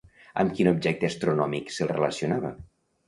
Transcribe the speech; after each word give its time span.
Amb 0.43 0.53
quin 0.59 0.69
objecte 0.71 1.09
astronòmic 1.13 1.71
se'l 1.77 1.93
relacionava? 1.95 2.55